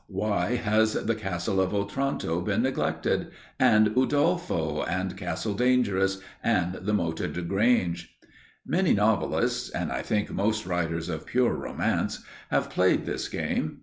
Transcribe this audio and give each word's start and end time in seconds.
Why 0.07 0.55
has 0.55 0.93
the 0.93 1.13
Castle 1.13 1.61
of 1.61 1.75
Otranto 1.75 2.41
been 2.41 2.63
neglected 2.63 3.27
and 3.59 3.89
Udolpho, 3.95 4.81
and 4.89 5.15
Castle 5.15 5.53
Dangerous, 5.53 6.19
and 6.43 6.73
the 6.73 6.91
Moated 6.91 7.47
Grange? 7.47 8.17
Many 8.65 8.95
novelists, 8.95 9.69
and, 9.69 9.91
I 9.91 10.01
think, 10.01 10.31
most 10.31 10.65
writers 10.65 11.07
of 11.07 11.27
pure 11.27 11.53
romance, 11.53 12.23
have 12.49 12.71
played 12.71 13.05
this 13.05 13.29
game. 13.29 13.77